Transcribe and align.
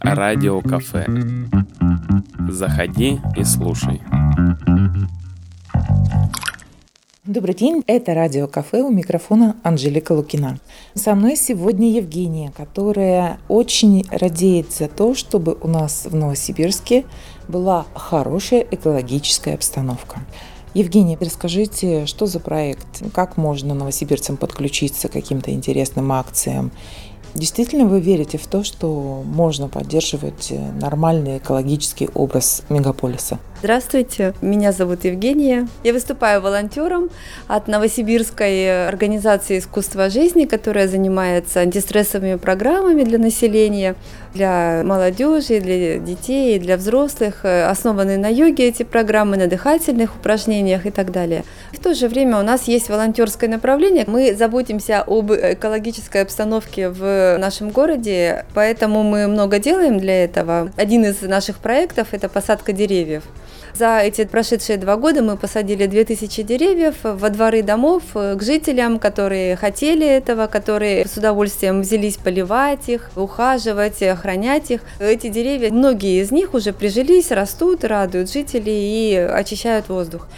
Радио 0.00 0.62
кафе. 0.62 1.06
Заходи 2.48 3.20
и 3.36 3.44
слушай. 3.44 4.00
Добрый 7.24 7.54
день, 7.54 7.82
это 7.86 8.14
Радио 8.14 8.46
Кафе, 8.46 8.80
у 8.80 8.90
микрофона 8.90 9.56
Анжелика 9.64 10.12
Лукина. 10.12 10.58
Со 10.94 11.14
мной 11.14 11.36
сегодня 11.36 11.90
Евгения, 11.90 12.50
которая 12.56 13.38
очень 13.48 14.06
радеет 14.10 14.72
за 14.72 14.88
то, 14.88 15.14
чтобы 15.14 15.58
у 15.60 15.68
нас 15.68 16.06
в 16.06 16.14
Новосибирске 16.14 17.04
была 17.48 17.84
хорошая 17.94 18.60
экологическая 18.70 19.52
обстановка. 19.54 20.20
Евгения, 20.76 21.16
расскажите, 21.18 22.04
что 22.04 22.26
за 22.26 22.38
проект, 22.38 22.86
как 23.14 23.38
можно 23.38 23.72
новосибирцам 23.72 24.36
подключиться 24.36 25.08
к 25.08 25.12
каким-то 25.12 25.50
интересным 25.50 26.12
акциям 26.12 26.70
Действительно 27.36 27.84
вы 27.84 28.00
верите 28.00 28.38
в 28.38 28.46
то, 28.46 28.64
что 28.64 29.22
можно 29.26 29.68
поддерживать 29.68 30.48
э, 30.50 30.72
нормальный 30.80 31.36
экологический 31.36 32.08
образ 32.14 32.62
мегаполиса? 32.70 33.38
Здравствуйте, 33.60 34.34
меня 34.42 34.70
зовут 34.70 35.04
Евгения. 35.04 35.66
Я 35.82 35.94
выступаю 35.94 36.42
волонтером 36.42 37.08
от 37.48 37.68
Новосибирской 37.68 38.86
организации 38.86 39.58
искусства 39.58 40.10
жизни, 40.10 40.44
которая 40.44 40.86
занимается 40.88 41.60
антистрессовыми 41.60 42.34
программами 42.34 43.02
для 43.02 43.16
населения, 43.18 43.94
для 44.34 44.82
молодежи, 44.84 45.60
для 45.60 45.96
детей, 45.96 46.58
для 46.58 46.76
взрослых. 46.76 47.46
Основаны 47.46 48.18
на 48.18 48.28
йоге 48.28 48.68
эти 48.68 48.82
программы, 48.82 49.38
на 49.38 49.46
дыхательных 49.46 50.16
упражнениях 50.16 50.84
и 50.84 50.90
так 50.90 51.10
далее. 51.10 51.42
В 51.72 51.78
то 51.80 51.94
же 51.94 52.08
время 52.08 52.38
у 52.38 52.42
нас 52.42 52.64
есть 52.64 52.90
волонтерское 52.90 53.48
направление. 53.48 54.04
Мы 54.06 54.34
заботимся 54.34 55.02
об 55.06 55.32
экологической 55.32 56.20
обстановке 56.20 56.90
в 56.90 57.38
нашем 57.38 57.70
городе, 57.70 58.44
поэтому 58.52 59.02
мы 59.02 59.26
много 59.28 59.58
делаем 59.58 59.98
для 59.98 60.24
этого. 60.24 60.70
Один 60.76 61.06
из 61.06 61.22
наших 61.22 61.56
проектов– 61.56 62.08
это 62.12 62.28
посадка 62.28 62.74
деревьев. 62.74 63.22
За 63.74 63.98
эти 63.98 64.24
прошедшие 64.24 64.78
два 64.78 64.96
года 64.96 65.22
мы 65.22 65.36
посадили 65.36 65.86
2000 65.86 66.42
деревьев 66.42 66.94
во 67.02 67.30
дворы 67.30 67.62
домов 67.62 68.02
э, 68.14 68.36
к 68.36 68.42
жителям, 68.42 68.98
которые 68.98 69.56
хотели 69.56 70.06
этого, 70.06 70.46
которые 70.46 71.06
с 71.06 71.16
удовольствием 71.16 71.82
взялись 71.82 72.16
поливать 72.16 72.88
их, 72.88 73.10
ухаживать, 73.16 74.02
охранять 74.02 74.70
их. 74.70 74.80
Эти 74.98 75.28
деревья, 75.28 75.70
многие 75.70 76.22
из 76.22 76.30
них 76.30 76.54
уже 76.54 76.72
прижились, 76.72 77.30
растут, 77.30 77.84
радуют 77.84 78.30
жителей 78.30 79.12
и 79.12 79.16
очищают 79.16 79.88
воздух. 79.88 80.28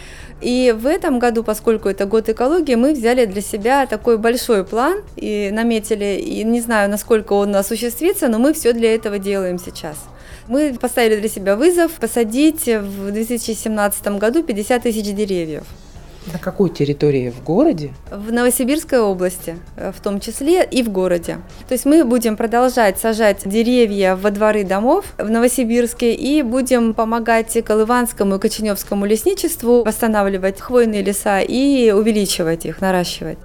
И 0.41 0.73
в 0.77 0.85
этом 0.85 1.19
году, 1.19 1.43
поскольку 1.43 1.89
это 1.89 2.05
год 2.05 2.29
экологии, 2.29 2.75
мы 2.75 2.93
взяли 2.93 3.25
для 3.25 3.41
себя 3.41 3.85
такой 3.85 4.17
большой 4.17 4.63
план 4.63 4.99
и 5.17 5.49
наметили, 5.51 6.19
и 6.19 6.43
не 6.43 6.61
знаю, 6.61 6.89
насколько 6.89 7.33
он 7.33 7.55
осуществится, 7.55 8.29
но 8.29 8.39
мы 8.39 8.53
все 8.53 8.71
для 8.71 8.95
этого 8.95 9.19
делаем 9.19 9.59
сейчас. 9.59 9.97
Мы 10.49 10.75
поставили 10.81 11.19
для 11.19 11.29
себя 11.29 11.55
вызов 11.55 11.91
посадить 11.91 12.65
в 12.65 13.11
2017 13.11 14.07
году 14.17 14.41
50 14.41 14.81
тысяч 14.81 15.03
деревьев. 15.13 15.63
На 16.33 16.39
какой 16.39 16.71
территории? 16.71 17.29
В 17.29 17.43
городе? 17.43 17.93
В 18.09 18.31
Новосибирской 18.31 18.99
области, 18.99 19.57
э, 19.77 19.91
в 19.95 20.01
том 20.01 20.19
числе 20.19 20.63
и 20.63 20.81
в 20.81 20.89
городе. 20.89 21.37
То 21.67 21.73
есть 21.73 21.85
мы 21.85 22.03
будем 22.03 22.35
продолжать 22.35 22.99
сажать 22.99 23.47
деревья 23.47 24.15
во 24.15 24.31
дворы 24.31 24.63
домов 24.63 25.05
в 25.19 25.29
Новосибирске 25.29 26.15
и 26.15 26.41
будем 26.41 26.95
помогать 26.95 27.55
Колыванскому 27.63 28.37
и 28.37 28.39
Коченевскому 28.39 29.05
лесничеству 29.05 29.83
восстанавливать 29.83 30.59
хвойные 30.59 31.03
леса 31.03 31.41
и 31.41 31.91
увеличивать 31.91 32.65
их, 32.65 32.81
наращивать. 32.81 33.37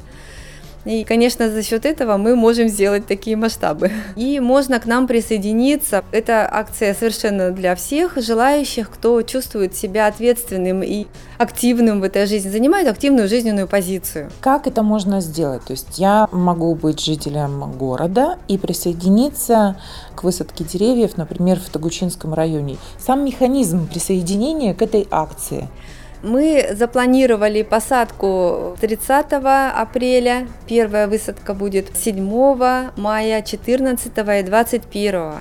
И, 0.84 1.04
конечно, 1.04 1.50
за 1.50 1.62
счет 1.62 1.86
этого 1.86 2.16
мы 2.16 2.36
можем 2.36 2.68
сделать 2.68 3.06
такие 3.06 3.36
масштабы. 3.36 3.90
И 4.16 4.40
можно 4.40 4.78
к 4.80 4.86
нам 4.86 5.06
присоединиться. 5.06 6.04
Это 6.12 6.48
акция 6.50 6.94
совершенно 6.94 7.50
для 7.50 7.74
всех 7.74 8.16
желающих, 8.16 8.90
кто 8.90 9.22
чувствует 9.22 9.74
себя 9.74 10.06
ответственным 10.06 10.83
и 10.83 11.06
активным 11.39 12.00
в 12.00 12.05
этой 12.05 12.27
жизни, 12.27 12.50
занимает 12.50 12.89
активную 12.89 13.28
жизненную 13.28 13.67
позицию. 13.67 14.30
Как 14.40 14.67
это 14.67 14.83
можно 14.83 15.20
сделать? 15.20 15.64
То 15.64 15.72
есть 15.72 15.98
я 15.98 16.28
могу 16.33 16.74
быть 16.74 17.01
жителем 17.01 17.72
города 17.72 18.39
и 18.48 18.58
присоединиться 18.58 19.77
к 20.14 20.22
высадке 20.22 20.64
деревьев, 20.64 21.16
например, 21.16 21.58
в 21.58 21.68
Тагучинском 21.70 22.34
районе. 22.34 22.77
Сам 22.98 23.24
механизм 23.24 23.89
присоединения 23.89 24.74
к 24.74 24.83
этой 24.83 25.06
акции– 25.11 25.68
мы 26.24 26.70
запланировали 26.73 27.62
посадку 27.62 28.77
30 28.80 29.27
апреля, 29.33 30.48
первая 30.67 31.07
высадка 31.07 31.55
будет 31.55 31.96
7 31.96 32.90
мая, 32.96 33.42
14 33.42 34.07
и 34.07 34.42
21. 34.42 35.33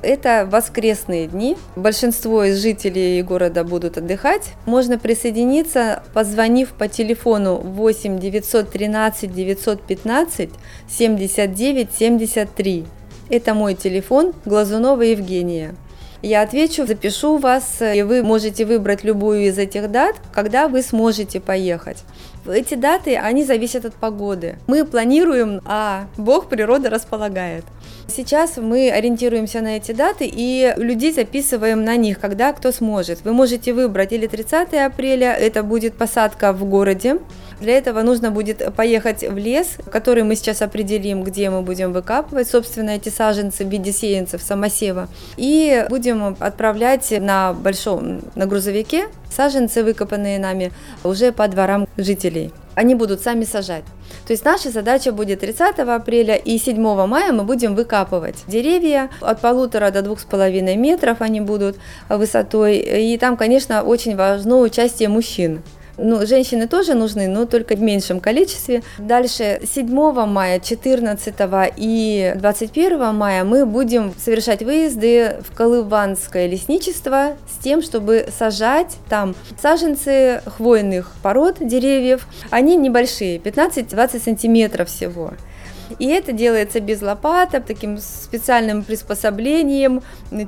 Это 0.00 0.48
воскресные 0.50 1.26
дни. 1.26 1.56
Большинство 1.74 2.44
из 2.44 2.62
жителей 2.62 3.22
города 3.22 3.64
будут 3.64 3.98
отдыхать. 3.98 4.52
Можно 4.64 4.98
присоединиться, 4.98 6.02
позвонив 6.14 6.70
по 6.70 6.88
телефону 6.88 7.56
8 7.56 8.18
913 8.18 9.34
915 9.34 10.50
79 10.88 11.88
73. 11.98 12.86
Это 13.28 13.54
мой 13.54 13.74
телефон 13.74 14.32
Глазунова 14.44 15.02
Евгения. 15.02 15.74
Я 16.22 16.42
отвечу, 16.42 16.84
запишу 16.84 17.38
вас, 17.38 17.80
и 17.80 18.02
вы 18.02 18.22
можете 18.22 18.64
выбрать 18.64 19.04
любую 19.04 19.46
из 19.46 19.56
этих 19.56 19.90
дат, 19.90 20.16
когда 20.32 20.66
вы 20.66 20.82
сможете 20.82 21.40
поехать. 21.40 21.98
Эти 22.50 22.74
даты, 22.74 23.16
они 23.16 23.44
зависят 23.44 23.84
от 23.84 23.94
погоды. 23.94 24.56
Мы 24.66 24.84
планируем, 24.84 25.60
а 25.64 26.06
Бог, 26.16 26.48
природа 26.48 26.90
располагает. 26.90 27.64
Сейчас 28.06 28.56
мы 28.56 28.90
ориентируемся 28.90 29.60
на 29.60 29.76
эти 29.76 29.92
даты 29.92 30.28
и 30.30 30.72
людей 30.76 31.12
записываем 31.12 31.84
на 31.84 31.96
них, 31.96 32.18
когда 32.18 32.52
кто 32.52 32.72
сможет. 32.72 33.22
Вы 33.24 33.32
можете 33.32 33.72
выбрать 33.72 34.12
или 34.12 34.26
30 34.26 34.74
апреля, 34.74 35.34
это 35.34 35.62
будет 35.62 35.96
посадка 35.96 36.52
в 36.52 36.64
городе, 36.64 37.18
для 37.60 37.76
этого 37.76 38.02
нужно 38.02 38.30
будет 38.30 38.74
поехать 38.74 39.24
в 39.24 39.36
лес, 39.36 39.78
который 39.90 40.22
мы 40.22 40.36
сейчас 40.36 40.62
определим, 40.62 41.24
где 41.24 41.50
мы 41.50 41.62
будем 41.62 41.92
выкапывать, 41.92 42.48
собственно, 42.48 42.90
эти 42.90 43.08
саженцы 43.08 43.64
в 43.64 43.68
виде 43.68 43.92
сеянцев, 43.92 44.42
самосева. 44.42 45.08
И 45.36 45.84
будем 45.90 46.36
отправлять 46.38 47.12
на 47.20 47.52
большом, 47.52 48.20
на 48.36 48.46
грузовике 48.46 49.08
саженцы, 49.30 49.84
выкопанные 49.84 50.38
нами, 50.38 50.72
уже 51.04 51.32
по 51.32 51.46
дворам 51.48 51.86
жителей. 51.96 52.37
Они 52.74 52.94
будут 52.94 53.20
сами 53.20 53.44
сажать. 53.44 53.84
То 54.26 54.32
есть 54.32 54.44
наша 54.44 54.70
задача 54.70 55.12
будет 55.12 55.40
30 55.40 55.78
апреля 55.80 56.36
и 56.36 56.58
7 56.58 56.80
мая 57.06 57.32
мы 57.32 57.42
будем 57.42 57.74
выкапывать 57.74 58.36
деревья 58.46 59.10
от 59.20 59.40
полутора 59.40 59.90
до 59.90 60.02
двух 60.02 60.20
с 60.20 60.24
половиной 60.24 60.76
метров 60.76 61.20
они 61.20 61.40
будут 61.40 61.76
высотой. 62.08 62.76
И 62.76 63.18
там, 63.18 63.36
конечно, 63.36 63.82
очень 63.82 64.16
важно 64.16 64.58
участие 64.58 65.08
мужчин. 65.08 65.62
Ну, 65.98 66.24
женщины 66.24 66.68
тоже 66.68 66.94
нужны, 66.94 67.26
но 67.26 67.44
только 67.44 67.74
в 67.74 67.80
меньшем 67.80 68.20
количестве. 68.20 68.82
Дальше 68.98 69.60
7 69.64 69.88
мая, 70.26 70.60
14 70.60 71.34
и 71.76 72.32
21 72.36 73.14
мая 73.14 73.42
мы 73.42 73.66
будем 73.66 74.14
совершать 74.16 74.62
выезды 74.62 75.36
в 75.40 75.56
Колыванское 75.56 76.46
лесничество 76.46 77.36
с 77.50 77.62
тем, 77.62 77.82
чтобы 77.82 78.28
сажать 78.36 78.96
там 79.08 79.34
саженцы 79.60 80.40
хвойных 80.46 81.12
пород 81.20 81.56
деревьев. 81.60 82.28
Они 82.50 82.76
небольшие, 82.76 83.38
15-20 83.38 84.22
сантиметров 84.22 84.88
всего. 84.88 85.32
И 85.98 86.06
это 86.06 86.32
делается 86.32 86.80
без 86.80 87.02
лопата, 87.02 87.60
таким 87.60 87.98
специальным 87.98 88.82
приспособлением, 88.82 90.02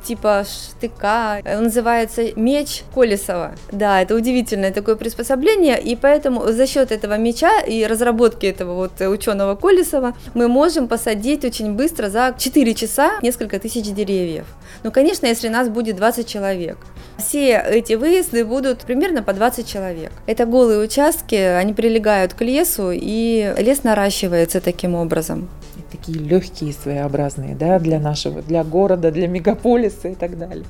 типа 0.04 0.44
штыка. 0.44 1.40
Он 1.44 1.64
называется 1.64 2.22
меч 2.36 2.82
Колесова. 2.94 3.54
Да, 3.72 4.02
это 4.02 4.14
удивительное 4.14 4.72
такое 4.72 4.96
приспособление, 4.96 5.80
и 5.80 5.96
поэтому 5.96 6.46
за 6.52 6.66
счет 6.66 6.92
этого 6.92 7.16
меча 7.16 7.60
и 7.60 7.86
разработки 7.86 8.46
этого 8.46 8.74
вот 8.74 9.00
ученого 9.00 9.54
Колесова 9.56 10.14
мы 10.34 10.48
можем 10.48 10.88
посадить 10.88 11.44
очень 11.44 11.74
быстро 11.74 12.08
за 12.08 12.34
4 12.36 12.74
часа 12.74 13.12
несколько 13.22 13.58
тысяч 13.58 13.84
деревьев. 13.92 14.46
Ну, 14.82 14.92
конечно, 14.92 15.26
если 15.26 15.48
нас 15.48 15.68
будет 15.68 15.96
20 15.96 16.26
человек. 16.26 16.78
Все 17.20 17.58
эти 17.58 17.94
выезды 17.94 18.44
будут 18.44 18.80
примерно 18.80 19.22
по 19.22 19.32
20 19.32 19.66
человек. 19.66 20.12
Это 20.26 20.46
голые 20.46 20.80
участки, 20.80 21.34
они 21.34 21.72
прилегают 21.72 22.34
к 22.34 22.40
лесу, 22.42 22.90
и 22.92 23.54
лес 23.58 23.84
наращивается 23.84 24.60
таким 24.60 24.94
образом. 24.94 25.48
Такие 25.90 26.18
легкие, 26.18 26.72
своеобразные, 26.72 27.54
да, 27.54 27.78
для 27.78 27.98
нашего, 27.98 28.42
для 28.42 28.62
города, 28.64 29.10
для 29.10 29.26
мегаполиса 29.26 30.08
и 30.08 30.14
так 30.14 30.38
далее. 30.38 30.64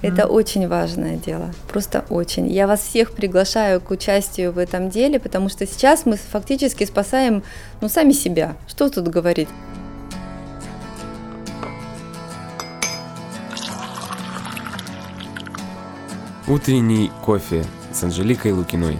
Это 0.00 0.26
очень 0.26 0.68
важное 0.68 1.16
дело, 1.16 1.50
просто 1.68 2.04
очень. 2.08 2.48
Я 2.48 2.66
вас 2.66 2.80
всех 2.80 3.12
приглашаю 3.12 3.80
к 3.80 3.90
участию 3.90 4.52
в 4.52 4.58
этом 4.58 4.90
деле, 4.90 5.18
потому 5.18 5.48
что 5.48 5.66
сейчас 5.66 6.06
мы 6.06 6.16
фактически 6.16 6.84
спасаем, 6.84 7.42
ну, 7.80 7.88
сами 7.88 8.12
себя. 8.12 8.56
Что 8.68 8.88
тут 8.88 9.08
говорить? 9.08 9.48
Утренний 16.52 17.10
кофе 17.24 17.64
с 17.94 18.04
Анжеликой 18.04 18.52
Лукиной. 18.52 18.98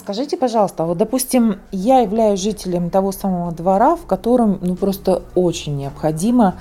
Скажите, 0.00 0.36
пожалуйста, 0.36 0.82
вот, 0.82 0.98
допустим, 0.98 1.60
я 1.70 2.00
являюсь 2.00 2.40
жителем 2.40 2.90
того 2.90 3.12
самого 3.12 3.52
двора, 3.52 3.94
в 3.94 4.04
котором, 4.06 4.58
ну, 4.60 4.74
просто 4.74 5.22
очень 5.36 5.76
необходимо 5.76 6.56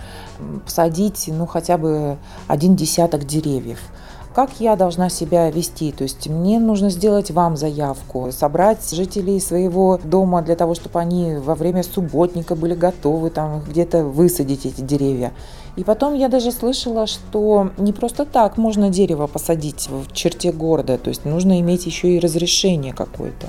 посадить, 0.63 1.31
ну, 1.33 1.47
хотя 1.47 1.79
бы 1.79 2.17
один 2.45 2.75
десяток 2.75 3.25
деревьев. 3.25 3.79
Как 4.33 4.61
я 4.61 4.77
должна 4.77 5.09
себя 5.09 5.51
вести? 5.51 5.91
То 5.91 6.03
есть 6.03 6.29
мне 6.29 6.57
нужно 6.57 6.89
сделать 6.89 7.31
вам 7.31 7.57
заявку, 7.57 8.31
собрать 8.31 8.89
жителей 8.89 9.41
своего 9.41 9.99
дома 10.01 10.41
для 10.41 10.55
того, 10.55 10.73
чтобы 10.73 11.01
они 11.01 11.35
во 11.35 11.53
время 11.53 11.83
субботника 11.83 12.55
были 12.55 12.73
готовы 12.73 13.29
там 13.29 13.61
где-то 13.61 14.05
высадить 14.05 14.65
эти 14.65 14.79
деревья. 14.79 15.33
И 15.75 15.83
потом 15.83 16.13
я 16.13 16.29
даже 16.29 16.53
слышала, 16.53 17.07
что 17.07 17.71
не 17.77 17.91
просто 17.91 18.23
так 18.23 18.57
можно 18.57 18.89
дерево 18.89 19.27
посадить 19.27 19.89
в 19.89 20.13
черте 20.13 20.53
города, 20.53 20.97
то 20.97 21.09
есть 21.09 21.25
нужно 21.25 21.59
иметь 21.59 21.85
еще 21.85 22.15
и 22.15 22.19
разрешение 22.19 22.93
какое-то. 22.93 23.47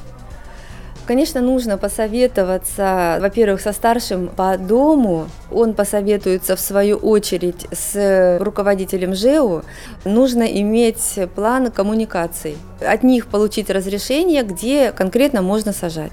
Конечно, 1.04 1.40
нужно 1.40 1.78
посоветоваться, 1.78 3.18
во-первых, 3.20 3.60
со 3.60 3.72
старшим 3.72 4.28
по 4.28 4.56
дому. 4.56 5.26
Он 5.50 5.74
посоветуется 5.74 6.54
в 6.54 6.60
свою 6.60 6.96
очередь 6.96 7.66
с 7.72 8.38
руководителем 8.40 9.12
ЖЭУ. 9.14 9.62
Нужно 10.04 10.44
иметь 10.44 11.18
план 11.34 11.72
коммуникаций. 11.72 12.56
От 12.80 13.02
них 13.02 13.26
получить 13.26 13.68
разрешение, 13.68 14.44
где 14.44 14.92
конкретно 14.92 15.42
можно 15.42 15.72
сажать. 15.72 16.12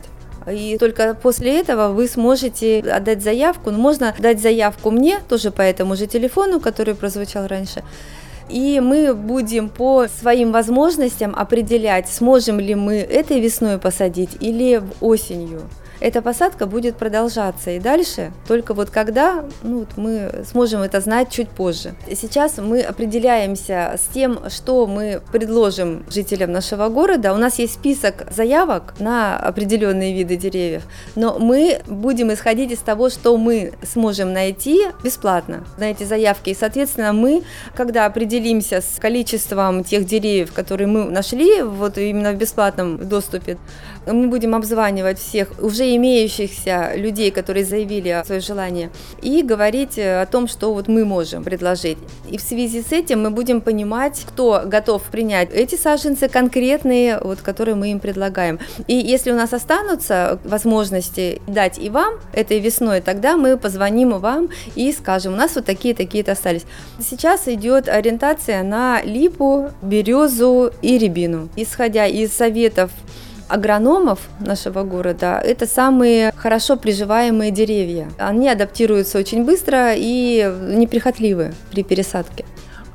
И 0.52 0.78
только 0.80 1.14
после 1.14 1.60
этого 1.60 1.90
вы 1.90 2.08
сможете 2.08 2.80
отдать 2.80 3.22
заявку. 3.22 3.70
Можно 3.70 4.16
дать 4.18 4.42
заявку 4.42 4.90
мне, 4.90 5.20
тоже 5.30 5.52
по 5.52 5.62
этому 5.62 5.96
же 5.96 6.08
телефону, 6.08 6.60
который 6.60 6.96
прозвучал 6.96 7.46
раньше. 7.46 7.84
И 8.50 8.80
мы 8.80 9.14
будем 9.14 9.70
по 9.70 10.08
своим 10.08 10.52
возможностям 10.52 11.36
определять, 11.36 12.10
сможем 12.10 12.60
ли 12.60 12.76
мы 12.76 12.96
этой 12.96 13.40
весной 13.40 13.78
посадить 13.78 14.38
или 14.40 14.82
осенью 15.02 15.62
эта 16.00 16.22
посадка 16.22 16.66
будет 16.66 16.96
продолжаться 16.96 17.72
и 17.72 17.80
дальше, 17.80 18.32
только 18.48 18.74
вот 18.74 18.90
когда 18.90 19.46
ну, 19.64 19.86
мы 19.98 20.44
сможем 20.50 20.82
это 20.82 21.02
знать 21.02 21.30
чуть 21.30 21.50
позже. 21.50 21.94
Сейчас 22.14 22.58
мы 22.58 22.82
определяемся 22.82 23.96
с 23.98 24.14
тем, 24.14 24.50
что 24.50 24.88
мы 24.88 25.22
предложим 25.32 26.06
жителям 26.10 26.52
нашего 26.52 26.88
города. 26.90 27.34
У 27.34 27.38
нас 27.38 27.60
есть 27.60 27.74
список 27.74 28.26
заявок 28.32 28.94
на 29.00 29.38
определенные 29.38 30.14
виды 30.14 30.38
деревьев, 30.38 30.84
но 31.16 31.38
мы 31.38 31.82
будем 31.88 32.32
исходить 32.34 32.72
из 32.72 32.80
того, 32.80 33.10
что 33.10 33.38
мы 33.38 33.74
сможем 33.84 34.32
найти 34.32 34.88
бесплатно 35.04 35.66
на 35.78 35.92
эти 35.92 36.04
заявки. 36.04 36.52
И, 36.52 36.56
соответственно, 36.56 37.14
мы, 37.14 37.44
когда 37.76 38.06
определимся 38.06 38.82
с 38.82 39.00
количеством 39.00 39.84
тех 39.84 40.06
деревьев, 40.06 40.54
которые 40.54 40.88
мы 40.88 41.06
нашли 41.06 41.62
вот 41.62 41.98
именно 41.98 42.32
в 42.32 42.38
бесплатном 42.38 43.08
доступе, 43.08 43.58
мы 44.06 44.28
будем 44.28 44.56
обзванивать 44.56 45.20
всех 45.20 45.50
уже 45.62 45.89
имеющихся 45.96 46.94
людей, 46.96 47.32
которые 47.32 47.66
заявили 47.66 48.22
свое 48.26 48.42
желание, 48.42 48.90
и 49.22 49.44
говорить 49.44 49.98
э, 49.98 50.22
о 50.22 50.26
том, 50.26 50.48
что 50.48 50.74
вот 50.74 50.88
мы 50.88 51.06
можем 51.06 51.44
предложить. 51.44 51.98
И 52.30 52.38
в 52.38 52.42
связи 52.42 52.82
с 52.82 52.92
этим 52.92 53.22
мы 53.24 53.32
будем 53.32 53.62
понимать, 53.62 54.24
кто 54.28 54.64
готов 54.66 55.04
принять 55.04 55.50
эти 55.54 55.76
саженцы 55.76 56.28
конкретные, 56.28 57.20
вот, 57.20 57.42
которые 57.42 57.76
мы 57.76 57.92
им 57.92 58.00
предлагаем. 58.00 58.60
И 58.88 58.96
если 58.96 59.32
у 59.32 59.36
нас 59.36 59.54
останутся 59.54 60.40
возможности 60.44 61.42
дать 61.48 61.78
и 61.78 61.90
вам 61.90 62.16
этой 62.34 62.60
весной, 62.60 63.02
тогда 63.02 63.38
мы 63.38 63.58
позвоним 63.58 64.18
вам 64.20 64.50
и 64.76 64.92
скажем, 64.92 65.34
у 65.34 65.36
нас 65.36 65.56
вот 65.56 65.66
такие-такие-то 65.66 66.32
остались. 66.34 66.64
Сейчас 67.00 67.48
идет 67.48 67.88
ориентация 67.88 68.64
на 68.64 69.02
липу, 69.04 69.70
березу 69.82 70.72
и 70.82 70.98
рябину. 70.98 71.50
Исходя 71.56 72.06
из 72.06 72.34
советов 72.34 72.92
агрономов 73.50 74.20
нашего 74.40 74.84
города 74.84 75.42
это 75.44 75.66
самые 75.66 76.32
хорошо 76.36 76.78
приживаемые 76.78 77.52
деревья. 77.52 78.10
Они 78.18 78.48
адаптируются 78.48 79.18
очень 79.18 79.44
быстро 79.44 79.94
и 79.96 80.50
неприхотливы 80.76 81.54
при 81.72 81.84
пересадке. 81.84 82.46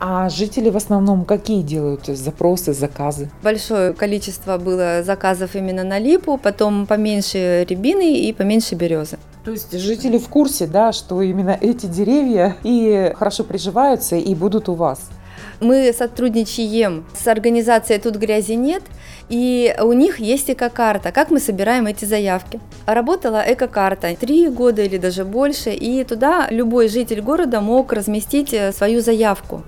А 0.01 0.29
жители 0.29 0.71
в 0.71 0.77
основном 0.77 1.25
какие 1.25 1.63
делают 1.63 2.07
запросы, 2.07 2.73
заказы? 2.75 3.31
Большое 3.43 3.93
количество 3.93 4.59
было 4.59 5.03
заказов 5.03 5.55
именно 5.55 5.85
на 5.85 5.99
липу, 5.99 6.37
потом 6.37 6.87
поменьше 6.87 7.65
рябины 7.69 8.19
и 8.19 8.33
поменьше 8.33 8.75
березы. 8.75 9.19
То 9.45 9.51
есть 9.51 9.73
жители 9.79 10.19
в 10.19 10.29
курсе, 10.29 10.67
да, 10.67 10.93
что 10.93 11.23
именно 11.23 11.57
эти 11.61 11.87
деревья 11.87 12.57
и 12.65 13.13
хорошо 13.17 13.45
приживаются 13.45 14.17
и 14.17 14.35
будут 14.35 14.69
у 14.69 14.75
вас? 14.75 15.11
Мы 15.61 15.93
сотрудничаем 15.93 17.05
с 17.15 17.27
организацией 17.27 17.99
«Тут 17.99 18.17
грязи 18.17 18.53
нет», 18.53 18.83
и 19.29 19.75
у 19.81 19.93
них 19.93 20.19
есть 20.19 20.51
эко-карта, 20.51 21.13
как 21.13 21.31
мы 21.31 21.41
собираем 21.41 21.87
эти 21.87 22.05
заявки. 22.05 22.61
Работала 22.87 23.43
эко-карта 23.47 24.15
три 24.19 24.49
года 24.49 24.83
или 24.83 24.99
даже 24.99 25.25
больше, 25.25 25.71
и 25.71 26.05
туда 26.05 26.49
любой 26.51 26.89
житель 26.89 27.23
города 27.23 27.61
мог 27.61 27.93
разместить 27.93 28.53
э, 28.53 28.73
свою 28.73 29.01
заявку 29.01 29.63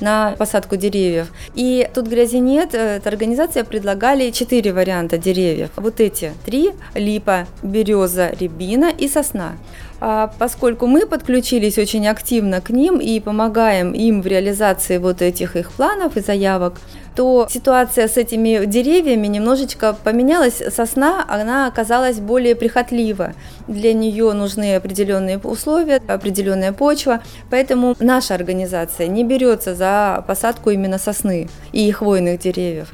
на 0.00 0.34
посадку 0.38 0.76
деревьев. 0.76 1.32
И 1.54 1.88
тут 1.94 2.06
грязи 2.06 2.36
нет, 2.36 2.74
эта 2.74 3.08
организация 3.08 3.64
предлагали 3.64 4.30
четыре 4.30 4.72
варианта 4.72 5.18
деревьев. 5.18 5.70
Вот 5.76 6.00
эти 6.00 6.32
три– 6.44 6.70
липа, 6.94 7.46
береза, 7.62 8.30
рябина 8.38 8.90
и 8.90 9.08
сосна. 9.08 9.56
А 10.00 10.32
поскольку 10.38 10.86
мы 10.86 11.06
подключились 11.06 11.76
очень 11.76 12.08
активно 12.08 12.62
к 12.62 12.70
ним 12.70 12.98
и 12.98 13.20
помогаем 13.20 13.92
им 13.92 14.22
в 14.22 14.26
реализации 14.26 14.96
вот 14.96 15.20
этих 15.20 15.56
их 15.56 15.70
планов 15.72 16.16
и 16.16 16.20
заявок, 16.20 16.80
то 17.14 17.46
ситуация 17.50 18.08
с 18.08 18.16
этими 18.16 18.64
деревьями 18.64 19.26
немножечко 19.26 19.92
поменялась. 19.92 20.62
Сосна, 20.74 21.26
она 21.28 21.66
оказалась 21.66 22.18
более 22.18 22.54
прихотлива. 22.54 23.34
Для 23.68 23.92
нее 23.92 24.32
нужны 24.32 24.76
определенные 24.76 25.36
условия, 25.38 26.00
определенная 26.06 26.72
почва. 26.72 27.20
Поэтому 27.50 27.94
наша 28.00 28.34
организация 28.34 29.06
не 29.06 29.22
берется 29.22 29.74
за 29.74 30.24
посадку 30.26 30.70
именно 30.70 30.96
сосны 30.96 31.50
и 31.72 31.90
хвойных 31.90 32.40
деревьев. 32.40 32.88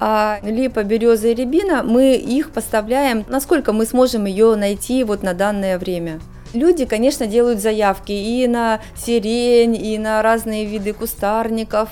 А 0.00 0.38
липа, 0.42 0.82
береза 0.82 1.28
и 1.28 1.34
рябина, 1.34 1.82
мы 1.82 2.14
их 2.14 2.50
поставляем, 2.50 3.24
насколько 3.28 3.72
мы 3.72 3.84
сможем 3.84 4.26
ее 4.26 4.54
найти 4.56 5.04
вот 5.04 5.22
на 5.22 5.34
данное 5.34 5.78
время. 5.78 6.20
Люди, 6.54 6.84
конечно, 6.84 7.26
делают 7.26 7.60
заявки 7.60 8.12
и 8.12 8.46
на 8.46 8.80
сирень, 8.96 9.76
и 9.76 9.98
на 9.98 10.22
разные 10.22 10.64
виды 10.64 10.92
кустарников. 10.92 11.90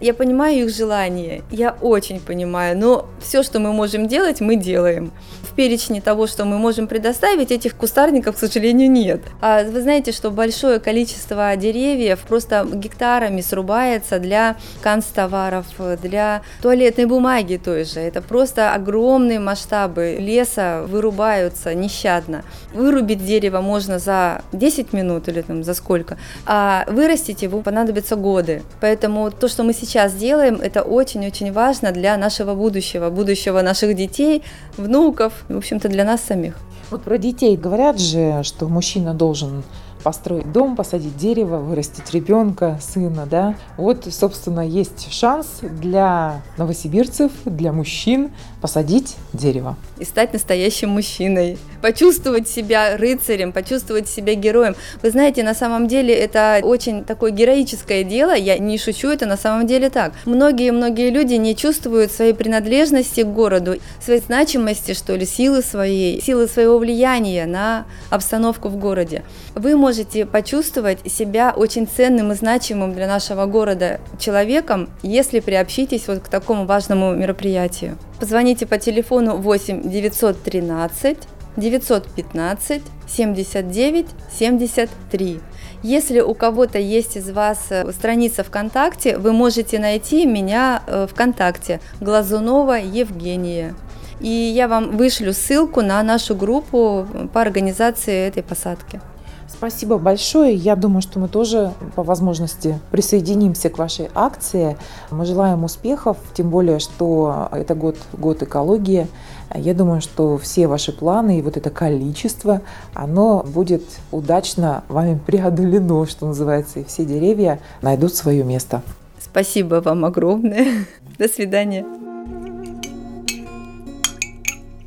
Я 0.00 0.14
понимаю 0.14 0.64
их 0.64 0.74
желание, 0.74 1.42
я 1.50 1.76
очень 1.80 2.20
понимаю, 2.20 2.76
но 2.78 3.06
все, 3.20 3.42
что 3.42 3.60
мы 3.60 3.72
можем 3.72 4.08
делать, 4.08 4.40
мы 4.40 4.56
делаем. 4.56 5.12
В 5.42 5.54
перечне 5.54 6.00
того, 6.00 6.26
что 6.26 6.44
мы 6.44 6.58
можем 6.58 6.86
предоставить, 6.86 7.50
этих 7.50 7.74
кустарников, 7.74 8.36
к 8.36 8.38
сожалению, 8.38 8.90
нет. 8.90 9.22
А 9.40 9.64
вы 9.64 9.80
знаете, 9.82 10.12
что 10.12 10.30
большое 10.30 10.78
количество 10.78 11.56
деревьев 11.56 12.20
просто 12.20 12.66
гектарами 12.72 13.40
срубается 13.40 14.18
для 14.18 14.56
канцтоваров, 14.82 15.66
для 16.00 16.42
туалетной 16.62 17.06
бумаги 17.06 17.60
той 17.62 17.84
же. 17.84 18.00
Это 18.00 18.22
просто 18.22 18.72
огромные 18.72 19.40
масштабы 19.40 20.16
леса 20.20 20.84
вырубаются 20.86 21.74
нещадно. 21.74 22.44
Вырубить 22.72 23.24
дерево 23.24 23.60
можно 23.68 23.98
за 23.98 24.40
10 24.52 24.92
минут 24.92 25.28
или 25.28 25.42
там 25.42 25.62
за 25.64 25.74
сколько, 25.74 26.16
а 26.46 26.84
вырастить 26.88 27.42
его 27.42 27.60
понадобится 27.60 28.16
годы. 28.16 28.62
Поэтому 28.80 29.30
то, 29.30 29.48
что 29.48 29.62
мы 29.62 29.74
сейчас 29.74 30.14
делаем, 30.14 30.54
это 30.54 30.82
очень-очень 30.82 31.52
важно 31.52 31.92
для 31.92 32.16
нашего 32.16 32.54
будущего, 32.54 33.10
будущего 33.10 33.62
наших 33.62 33.94
детей, 33.94 34.42
внуков, 34.78 35.32
в 35.48 35.56
общем-то 35.56 35.88
для 35.88 36.04
нас 36.04 36.20
самих. 36.22 36.54
Вот 36.90 37.02
про 37.02 37.18
детей 37.18 37.56
говорят 37.56 38.00
же, 38.00 38.42
что 38.42 38.68
мужчина 38.68 39.12
должен 39.14 39.62
построить 40.08 40.50
дом, 40.52 40.74
посадить 40.74 41.18
дерево, 41.18 41.58
вырастить 41.58 42.14
ребенка, 42.14 42.78
сына, 42.80 43.26
да. 43.30 43.56
Вот, 43.76 44.06
собственно, 44.10 44.66
есть 44.66 45.12
шанс 45.12 45.58
для 45.60 46.40
новосибирцев, 46.56 47.30
для 47.44 47.74
мужчин 47.74 48.30
посадить 48.62 49.16
дерево. 49.34 49.76
И 49.98 50.06
стать 50.06 50.32
настоящим 50.32 50.88
мужчиной, 50.88 51.58
почувствовать 51.82 52.48
себя 52.48 52.96
рыцарем, 52.96 53.52
почувствовать 53.52 54.08
себя 54.08 54.34
героем. 54.34 54.76
Вы 55.02 55.10
знаете, 55.10 55.42
на 55.42 55.52
самом 55.52 55.88
деле 55.88 56.14
это 56.14 56.60
очень 56.62 57.04
такое 57.04 57.30
героическое 57.30 58.02
дело, 58.02 58.34
я 58.34 58.56
не 58.56 58.78
шучу, 58.78 59.08
это 59.08 59.26
на 59.26 59.36
самом 59.36 59.66
деле 59.66 59.90
так. 59.90 60.14
Многие-многие 60.24 61.10
люди 61.10 61.34
не 61.34 61.54
чувствуют 61.54 62.12
своей 62.12 62.32
принадлежности 62.32 63.24
к 63.24 63.26
городу, 63.26 63.76
своей 64.02 64.22
значимости, 64.22 64.94
что 64.94 65.14
ли, 65.16 65.26
силы 65.26 65.60
своей, 65.60 66.22
силы 66.22 66.48
своего 66.48 66.78
влияния 66.78 67.44
на 67.44 67.84
обстановку 68.08 68.70
в 68.70 68.76
городе. 68.76 69.22
Вы 69.54 69.76
можете 69.76 69.97
почувствовать 70.04 71.10
себя 71.10 71.52
очень 71.56 71.86
ценным 71.86 72.32
и 72.32 72.34
значимым 72.34 72.94
для 72.94 73.06
нашего 73.06 73.46
города 73.46 74.00
человеком, 74.18 74.88
если 75.02 75.40
приобщитесь 75.40 76.08
вот 76.08 76.20
к 76.20 76.28
такому 76.28 76.66
важному 76.66 77.14
мероприятию. 77.14 77.96
Позвоните 78.20 78.66
по 78.66 78.78
телефону 78.78 79.36
8 79.36 79.88
913 79.88 81.18
915 81.56 82.82
79 83.08 84.06
73. 84.38 85.40
Если 85.82 86.20
у 86.20 86.34
кого-то 86.34 86.78
есть 86.78 87.16
из 87.16 87.30
вас 87.30 87.66
э, 87.70 87.90
страница 87.92 88.42
ВКонтакте, 88.42 89.16
вы 89.16 89.32
можете 89.32 89.78
найти 89.78 90.26
меня 90.26 90.82
э, 90.86 91.06
ВКонтакте 91.08 91.80
Глазунова 92.00 92.78
Евгения. 92.80 93.74
И 94.20 94.28
я 94.28 94.66
вам 94.66 94.96
вышлю 94.96 95.32
ссылку 95.32 95.80
на 95.80 96.02
нашу 96.02 96.34
группу 96.34 97.06
по 97.32 97.40
организации 97.40 98.26
этой 98.26 98.42
посадки. 98.42 99.00
Спасибо 99.48 99.98
большое. 99.98 100.54
Я 100.54 100.76
думаю, 100.76 101.02
что 101.02 101.18
мы 101.18 101.26
тоже 101.26 101.72
по 101.96 102.02
возможности 102.02 102.78
присоединимся 102.90 103.70
к 103.70 103.78
вашей 103.78 104.08
акции. 104.14 104.76
Мы 105.10 105.24
желаем 105.24 105.64
успехов, 105.64 106.18
тем 106.34 106.50
более, 106.50 106.78
что 106.78 107.48
это 107.50 107.74
год, 107.74 107.96
год 108.12 108.42
экологии. 108.42 109.08
Я 109.54 109.74
думаю, 109.74 110.00
что 110.02 110.36
все 110.36 110.66
ваши 110.66 110.92
планы 110.92 111.38
и 111.38 111.42
вот 111.42 111.56
это 111.56 111.70
количество, 111.70 112.60
оно 112.92 113.42
будет 113.42 113.82
удачно 114.12 114.84
вами 114.88 115.18
преодолено, 115.26 116.06
что 116.06 116.26
называется, 116.26 116.80
и 116.80 116.84
все 116.84 117.06
деревья 117.06 117.58
найдут 117.80 118.14
свое 118.14 118.44
место. 118.44 118.82
Спасибо 119.18 119.76
вам 119.76 120.04
огромное. 120.04 120.84
До 121.18 121.28
свидания. 121.28 121.86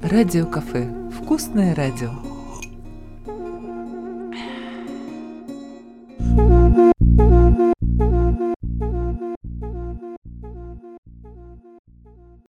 Радио 0.03 0.45
кафе. 0.45 0.87
Вкусное 1.21 1.75
радио. 1.75 2.30